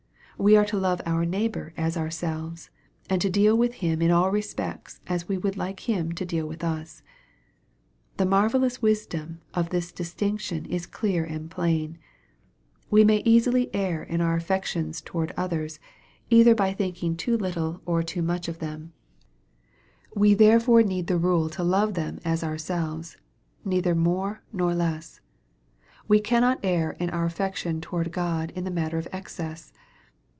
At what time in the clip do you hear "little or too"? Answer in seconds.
17.37-18.23